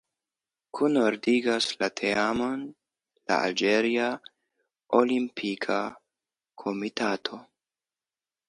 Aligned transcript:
Kunordigas 0.77 1.67
la 1.81 1.89
teamon 2.01 2.63
la 3.29 3.37
Alĝeria 3.49 4.09
Olimpika 5.01 5.79
Komitato. 6.65 7.43